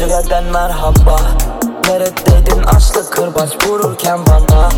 Zirveden 0.00 0.44
merhaba. 0.44 1.20
Neredeydin? 1.88 2.62
Açlı 2.62 3.10
kırbaç 3.10 3.50
vururken 3.66 4.18
bana. 4.26 4.68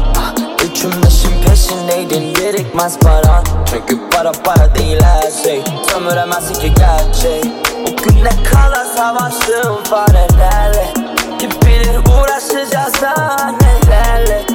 Üçün 0.64 0.92
beşin 1.02 1.42
peşindeydin 1.42 2.34
birikmez 2.34 2.98
para. 2.98 3.42
Çünkü 3.70 4.10
para 4.10 4.32
para 4.32 4.74
değil 4.74 5.00
her 5.02 5.30
şey. 5.44 5.62
Sömüremezsin 5.90 6.54
ki 6.54 6.72
gerçeği. 6.74 7.52
O 7.82 7.96
güne 7.96 8.30
kadar 8.52 8.84
savaştığım 8.96 9.82
farelerle 9.84 10.94
Kim 11.38 11.50
bilir 11.50 11.96
uğraşacağız 11.96 12.94
daha 13.02 13.50
nelerle? 13.50 14.46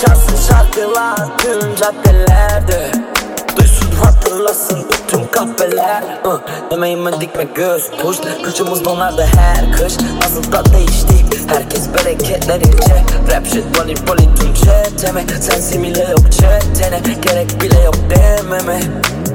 Çalsın 0.00 0.48
şarkılar 0.48 1.38
tüm 1.38 1.74
caddelerde 1.74 2.90
hatırlasın 4.34 4.78
bütün 4.92 5.26
kahveler. 5.26 6.02
Uh, 6.24 6.40
Emeğime 6.70 7.20
dikme 7.20 7.44
göz 7.54 7.90
push 7.90 8.18
Kışımız 8.44 8.84
donardı 8.84 9.26
her 9.36 9.72
kış. 9.72 9.92
Nasıl 10.22 10.52
da 10.52 10.64
değiştik 10.64 11.50
Herkes 11.50 11.88
bereketlerince 11.94 13.04
Rap 13.32 13.46
shit 13.46 13.64
volley 13.78 13.94
volley 14.08 14.28
tüm 14.40 14.54
çeteme. 14.54 15.24
Sensin 15.40 15.82
bile 15.82 16.02
yok 16.02 16.32
çetene. 16.32 17.00
Gerek 17.22 17.62
bile 17.62 17.80
yok 17.80 17.94
dememe. 18.10 18.80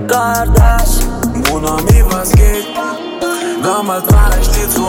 Kardeş 0.07 0.89
wie 1.87 2.03
was 2.09 2.31
geht? 2.35 2.65
Damals 3.63 4.03
war 4.03 4.31
ich 4.41 4.47
dir 4.47 4.69
zu 4.69 4.85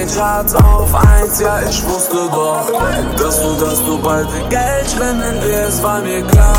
in 0.00 0.06
den 0.06 0.16
Charts 0.16 0.54
auf 0.54 0.94
eins, 0.94 1.40
ja, 1.40 1.60
ich 1.68 1.86
wusste 1.86 2.28
doch. 2.32 2.66
Dass 3.18 3.40
du, 3.40 3.64
dass 3.64 3.84
du 3.84 3.98
bald 3.98 4.28
Geld 4.48 4.90
spenden 4.90 5.42
wirst, 5.42 5.82
war 5.82 6.00
mir 6.00 6.22
klar. 6.22 6.56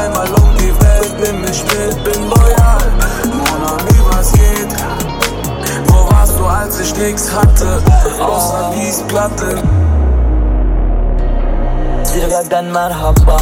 Einmal 0.00 0.28
um 0.28 0.56
die 0.56 0.72
Welt, 0.80 1.14
nimm 1.20 1.40
mich 1.40 1.62
mit, 1.64 2.04
bin 2.04 2.28
loyal. 2.28 2.82
Mona, 3.24 3.76
wie 3.88 4.16
was 4.16 4.32
geht? 4.32 4.72
Wo 5.86 6.10
warst 6.10 6.38
du, 6.38 6.44
als 6.44 6.80
ich 6.80 6.96
nix 6.96 7.30
hatte? 7.32 7.82
Außer 8.20 8.72
Platte. 9.08 9.62
Zirveden 12.04 12.72
merhaba 12.72 13.36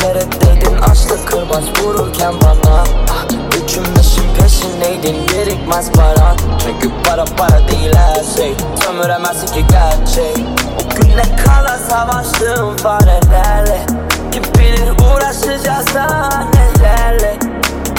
Neredeydin 0.00 0.76
açlı 0.90 1.24
kırbaç 1.26 1.64
vururken 1.82 2.34
bana 2.40 2.84
Üçün 3.64 3.84
beşin 3.96 4.34
peşindeydin 4.40 5.16
birikmez 5.28 5.92
para 5.92 6.34
Çünkü 7.16 7.36
para 7.36 7.68
değil 7.68 7.94
her 7.94 8.36
şey. 8.36 8.54
Sömüremezsin 8.84 9.46
ki 9.46 9.64
gerçeği. 9.70 10.46
O 10.76 10.94
güne 10.96 11.36
kadar 11.36 11.78
savaştığım 11.78 12.76
farelerle 12.76 13.80
Kim 14.32 14.42
bilir 14.42 14.90
uğraşacağız 14.90 15.86
daha 15.94 16.44
nelerle 16.44 17.38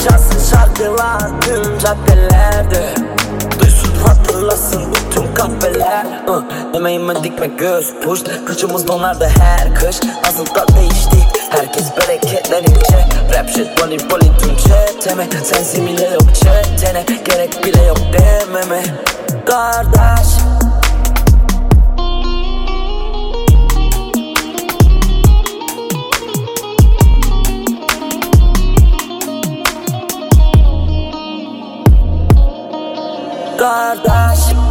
Çalsın 0.04 0.56
şarkılar 0.56 1.40
tüm 1.40 1.78
caddelerde. 1.78 2.94
Duysun 3.60 3.94
hatırlasın 4.06 4.82
bütün 4.94 5.34
kahveler. 5.34 6.06
Uh, 6.28 6.42
Emeğime 6.74 7.24
dikme 7.24 7.46
göz 7.46 7.94
push. 8.04 8.20
Kışımız 8.46 8.88
donardı 8.88 9.28
her 9.40 9.74
kış. 9.74 10.00
Da 10.54 10.76
değiştik 10.76 11.38
Herkes 11.50 11.96
bereketlerince 11.96 13.06
Rap 13.34 13.48
shit 13.50 13.82
volley 13.82 13.98
volley 14.10 14.30
tüm 14.38 14.56
çeteme. 14.56 15.28
Sensin 15.44 15.86
bile 15.86 16.04
yok 16.04 16.34
çetene. 16.34 17.04
Gerek 17.24 17.64
bile 17.64 17.84
yok 17.84 17.98
dememe 18.12 18.82
Kardeş. 19.48 20.28
Kardeş 33.58 34.67